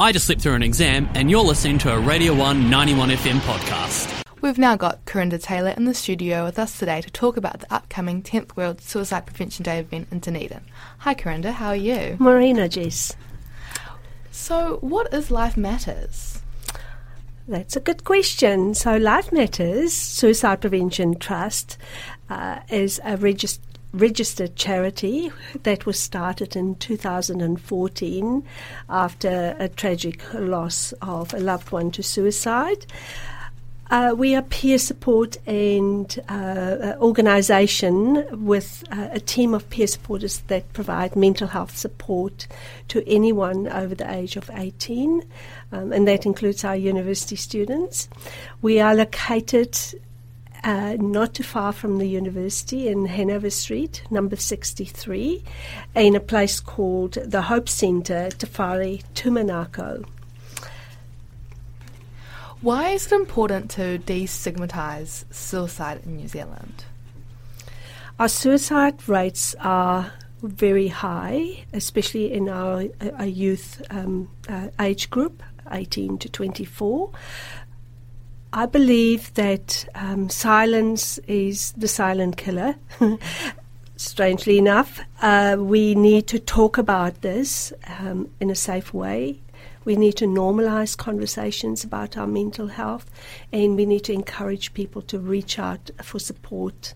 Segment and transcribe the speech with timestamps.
[0.00, 3.40] I just slipped through an exam, and you're listening to a Radio 1 91 FM
[3.40, 4.22] podcast.
[4.40, 7.74] We've now got Corinda Taylor in the studio with us today to talk about the
[7.74, 10.60] upcoming 10th World Suicide Prevention Day event in Dunedin.
[10.98, 12.16] Hi, Corinda, how are you?
[12.20, 13.16] Marina, Jess.
[14.30, 16.42] So, what is Life Matters?
[17.48, 18.74] That's a good question.
[18.74, 21.76] So, Life Matters Suicide Prevention Trust
[22.30, 23.58] uh, is a regist-
[23.92, 25.30] registered charity
[25.62, 28.44] that was started in 2014
[28.88, 32.86] after a tragic loss of a loved one to suicide.
[33.90, 40.40] Uh, we are peer support and uh, organisation with uh, a team of peer supporters
[40.48, 42.46] that provide mental health support
[42.88, 45.24] to anyone over the age of 18,
[45.72, 48.10] um, and that includes our university students.
[48.60, 49.78] We are located
[50.64, 55.42] uh, not too far from the university in Hanover Street, number 63,
[55.94, 60.04] in a place called the Hope Centre, Whare Tumanako.
[62.60, 66.84] Why is it important to destigmatise suicide in New Zealand?
[68.18, 70.12] Our suicide rates are
[70.42, 72.84] very high, especially in our,
[73.16, 77.10] our youth um, uh, age group, 18 to 24.
[78.52, 82.76] I believe that um, silence is the silent killer.
[83.96, 89.40] Strangely enough, uh, we need to talk about this um, in a safe way
[89.88, 93.10] we need to normalize conversations about our mental health
[93.50, 96.92] and we need to encourage people to reach out for support.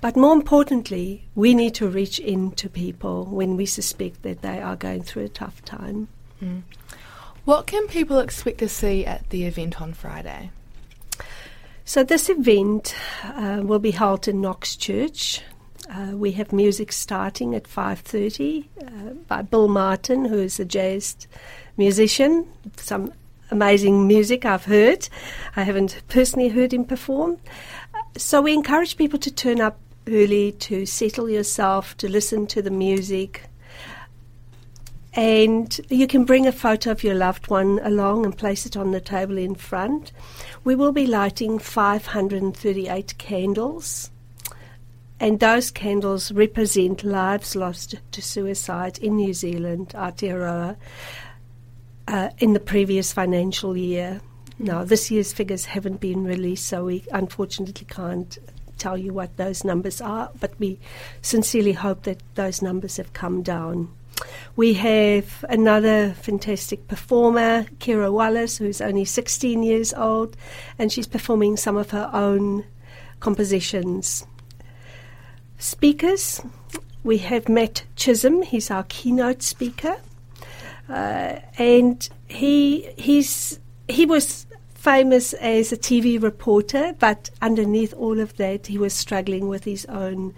[0.00, 4.76] But more importantly, we need to reach into people when we suspect that they are
[4.76, 6.06] going through a tough time.
[6.40, 6.62] Mm.
[7.48, 10.50] What can people expect to see at the event on Friday?
[11.86, 15.40] So this event uh, will be held in Knox Church.
[15.90, 21.26] Uh, we have music starting at 5.30 uh, by Bill Martin, who is a jazz
[21.78, 22.46] musician.
[22.76, 23.14] Some
[23.50, 25.08] amazing music I've heard.
[25.56, 27.38] I haven't personally heard him perform.
[28.18, 32.70] So we encourage people to turn up early, to settle yourself, to listen to the
[32.70, 33.48] music.
[35.18, 38.92] And you can bring a photo of your loved one along and place it on
[38.92, 40.12] the table in front.
[40.62, 44.12] We will be lighting 538 candles.
[45.18, 50.76] And those candles represent lives lost to suicide in New Zealand, Aotearoa
[52.06, 54.20] uh, in the previous financial year.
[54.60, 58.38] Now, this year's figures haven't been released, so we unfortunately can't
[58.76, 60.78] tell you what those numbers are, but we
[61.22, 63.88] sincerely hope that those numbers have come down.
[64.56, 70.36] We have another fantastic performer, Kira Wallace, who's only 16 years old,
[70.78, 72.64] and she's performing some of her own
[73.20, 74.26] compositions.
[75.58, 76.40] Speakers,
[77.04, 79.96] we have Matt Chisholm, he's our keynote speaker.
[80.88, 88.36] Uh, and he he's he was famous as a TV reporter, but underneath all of
[88.36, 90.34] that, he was struggling with his own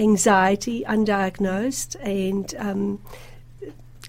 [0.00, 3.00] anxiety, undiagnosed, and um,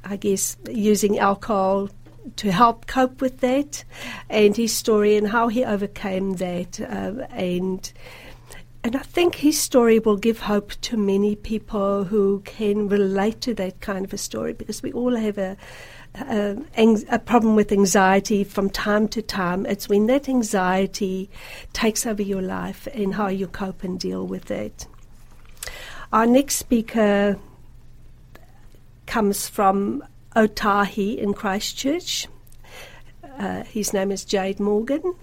[0.03, 1.90] I guess using alcohol
[2.38, 3.84] to help cope with that,
[4.30, 7.91] and his story and how he overcame that, uh, and
[8.84, 13.53] and I think his story will give hope to many people who can relate to
[13.56, 15.56] that kind of a story because we all have a,
[16.16, 16.57] a,
[17.09, 19.68] a, problem with anxiety from time to time.
[19.68, 21.30] It's when that anxiety
[21.74, 24.88] takes over your life and how you cope and deal with it.
[26.13, 27.39] Our next speaker
[29.05, 30.03] comes from
[30.35, 32.27] Otautahi in Christchurch.
[33.39, 35.16] Uh, his name is Jade Morgan,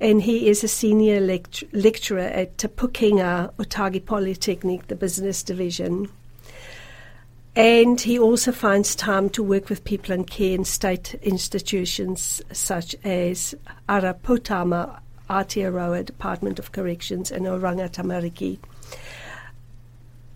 [0.00, 6.08] and he is a senior lect- lecturer at Te Pukenga Otago Polytechnic, the business division.
[7.54, 13.54] And he also finds time to work with people in care state institutions such as
[13.88, 14.98] Ara Poutama
[15.30, 18.58] Aotearoa Department of Corrections and Oranga Tamariki.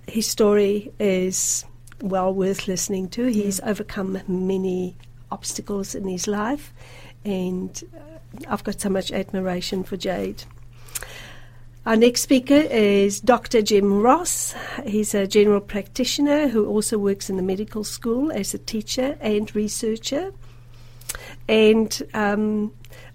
[0.06, 1.65] His story is
[2.00, 3.27] well worth listening to.
[3.27, 4.97] He's overcome many
[5.31, 6.72] obstacles in his life
[7.25, 10.45] and uh, I've got so much admiration for Jade.
[11.84, 13.63] Our next speaker is Dr.
[13.63, 14.54] Jim Ross.
[14.84, 19.54] He's a general practitioner who also works in the medical school as a teacher and
[19.54, 20.33] researcher.
[21.48, 22.72] And um,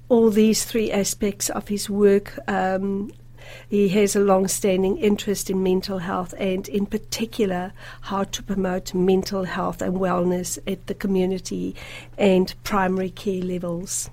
[0.08, 3.12] all these three aspects of his work, um,
[3.70, 8.94] he has a long standing interest in mental health and, in particular, how to promote
[8.94, 11.76] mental health and wellness at the community
[12.18, 14.10] and primary care levels.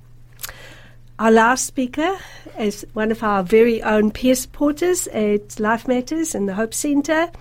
[1.18, 2.16] Our last speaker
[2.58, 7.32] is one of our very own peer supporters at Life Matters and the Hope Centre.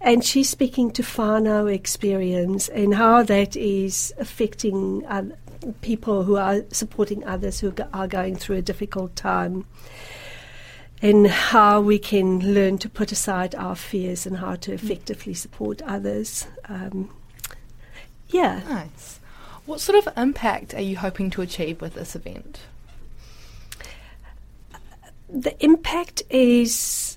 [0.00, 5.24] And she's speaking to Fano experience and how that is affecting uh,
[5.80, 9.64] people who are supporting others who are going through a difficult time.
[11.02, 15.82] And how we can learn to put aside our fears and how to effectively support
[15.82, 16.46] others.
[16.68, 17.10] Um,
[18.28, 18.60] yeah.
[18.68, 19.18] Nice.
[19.66, 22.60] What sort of impact are you hoping to achieve with this event?
[25.32, 27.16] the impact is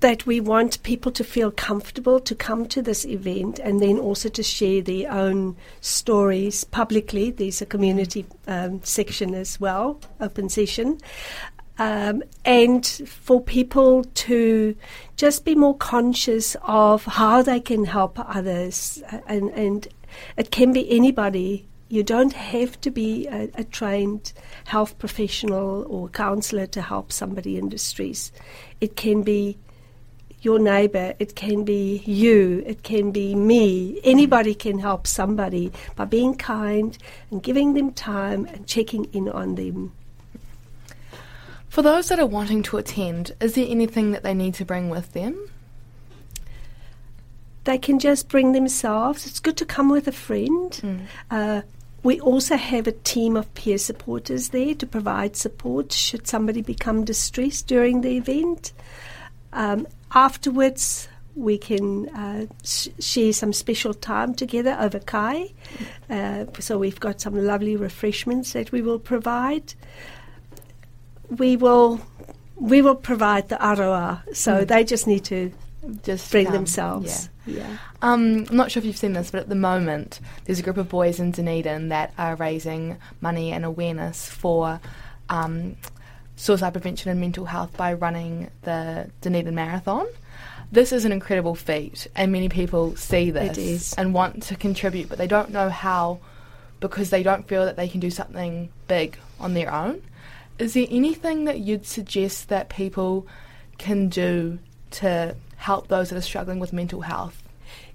[0.00, 4.28] that we want people to feel comfortable to come to this event and then also
[4.28, 7.30] to share their own stories publicly.
[7.30, 10.98] There's a community um, section as well, open session.
[11.82, 14.76] Um, and for people to
[15.16, 19.02] just be more conscious of how they can help others.
[19.26, 19.88] And, and
[20.36, 24.32] it can be anybody you don't have to be a, a, trained
[24.64, 28.30] health professional or counselor to help somebody in distress.
[28.80, 29.58] It can be
[30.40, 34.00] your neighbor, it can be you, it can be me.
[34.04, 36.96] Anybody can help somebody by being kind
[37.32, 39.92] and giving them time and checking in on them.
[41.72, 44.90] For those that are wanting to attend, is there anything that they need to bring
[44.90, 45.48] with them?
[47.64, 49.26] They can just bring themselves.
[49.26, 50.70] It's good to come with a friend.
[50.70, 51.00] Mm.
[51.30, 51.62] Uh,
[52.02, 57.06] we also have a team of peer supporters there to provide support should somebody become
[57.06, 58.74] distressed during the event.
[59.54, 65.54] Um, afterwards, we can uh, sh- share some special time together over kai.
[66.10, 69.72] Uh, so we've got some lovely refreshments that we will provide.
[71.36, 72.00] We will
[72.56, 74.68] we will provide the aroa, so mm.
[74.68, 75.52] they just need to
[76.02, 77.28] just bring um, themselves.
[77.46, 77.56] Yeah.
[77.56, 77.78] yeah.
[78.02, 80.76] Um, I'm not sure if you've seen this, but at the moment, there's a group
[80.76, 84.80] of boys in Dunedin that are raising money and awareness for
[85.28, 85.76] um,
[86.36, 90.06] suicide prevention and mental health by running the Dunedin Marathon.
[90.70, 95.18] This is an incredible feat, and many people see this and want to contribute, but
[95.18, 96.20] they don't know how
[96.80, 100.02] because they don't feel that they can do something big on their own.
[100.62, 103.26] Is there anything that you'd suggest that people
[103.78, 104.58] can do
[104.92, 107.42] to help those that are struggling with mental health.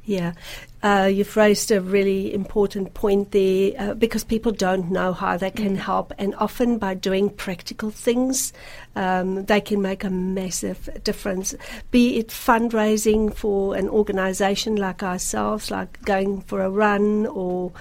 [0.05, 0.33] Yeah,
[0.83, 5.51] uh, you've raised a really important point there uh, because people don't know how they
[5.51, 5.79] can mm.
[5.79, 8.53] help, and often by doing practical things,
[8.95, 11.55] um, they can make a massive difference.
[11.91, 17.71] Be it fundraising for an organisation like ourselves, like going for a run or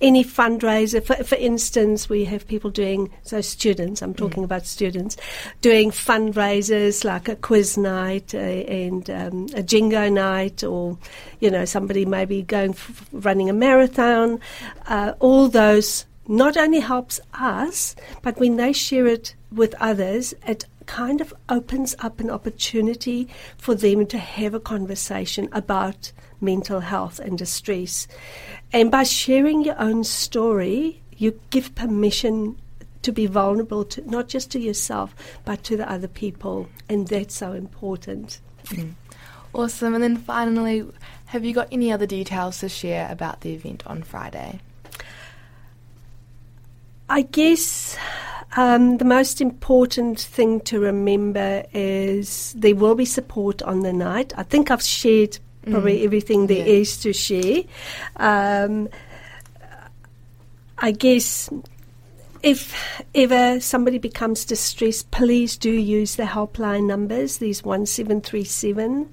[0.00, 1.02] any fundraiser.
[1.02, 4.44] For, for instance, we have people doing, so students, I'm talking mm.
[4.44, 5.16] about students,
[5.62, 10.98] doing fundraisers like a quiz night uh, and um, a jingo night, or,
[11.40, 14.40] you know, somebody maybe going f- running a marathon.
[14.86, 20.64] Uh, all those not only helps us, but when they share it with others, it
[20.86, 23.28] kind of opens up an opportunity
[23.58, 28.06] for them to have a conversation about mental health and distress.
[28.72, 32.56] And by sharing your own story, you give permission
[33.02, 35.14] to be vulnerable to not just to yourself
[35.44, 38.40] but to the other people and that's so important.
[38.64, 38.94] Mm.
[39.54, 39.94] Awesome.
[39.94, 40.84] And then finally,
[41.26, 44.60] have you got any other details to share about the event on Friday?
[47.08, 47.96] I guess
[48.56, 54.32] um, the most important thing to remember is there will be support on the night.
[54.36, 55.38] I think I've shared
[55.70, 56.04] probably mm.
[56.04, 56.80] everything there yeah.
[56.80, 57.62] is to share.
[58.16, 58.88] Um,
[60.78, 61.50] I guess
[62.42, 67.38] if ever somebody becomes distressed, please do use the helpline numbers.
[67.38, 69.12] These one seven three seven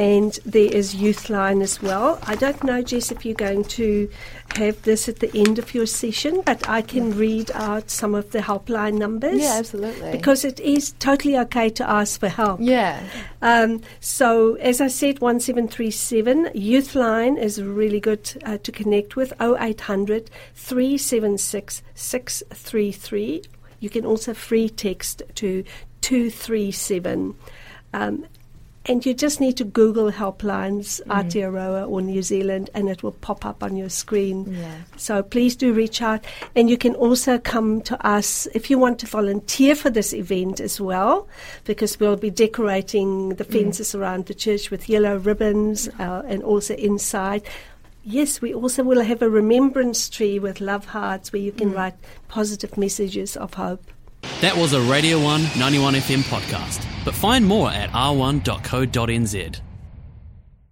[0.00, 2.18] and there is Youthline as well.
[2.22, 4.08] I don't know, Jess, if you're going to
[4.56, 8.30] have this at the end of your session, but I can read out some of
[8.30, 9.42] the helpline numbers.
[9.42, 10.10] Yeah, absolutely.
[10.10, 12.60] Because it is totally okay to ask for help.
[12.62, 13.02] Yeah.
[13.42, 20.30] Um, so, as I said, 1737, Youthline is really good uh, to connect with 0800
[20.54, 23.42] 376 633.
[23.80, 25.62] You can also free text to
[26.00, 27.34] 237.
[27.92, 28.24] Um,
[28.86, 31.06] and you just need to Google helplines, mm.
[31.06, 34.54] Aotearoa or New Zealand, and it will pop up on your screen.
[34.54, 34.74] Yeah.
[34.96, 36.24] So please do reach out.
[36.56, 40.60] And you can also come to us if you want to volunteer for this event
[40.60, 41.28] as well,
[41.64, 43.52] because we'll be decorating the mm.
[43.52, 44.00] fences mm.
[44.00, 47.42] around the church with yellow ribbons uh, and also inside.
[48.02, 51.76] Yes, we also will have a remembrance tree with love hearts where you can mm.
[51.76, 51.94] write
[52.28, 53.84] positive messages of hope.
[54.40, 59.60] That was a Radio 1 91 FM podcast, but find more at r1.co.nz.